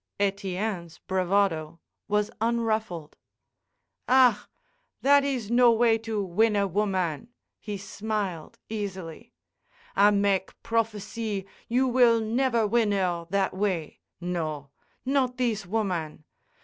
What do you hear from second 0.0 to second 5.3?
Etienne's bravado was unruffled. "Ah! that